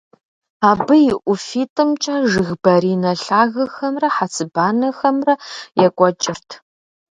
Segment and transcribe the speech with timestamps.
[0.69, 5.33] Абы и ӀуфитӀымкӀэ жыг баринэ лъагэхэмрэ хьэцыбанэхэмрэ
[5.85, 6.49] екӀуэкӀырт.